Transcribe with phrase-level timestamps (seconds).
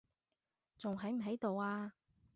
[0.79, 1.93] 仲喺唔喺度啊？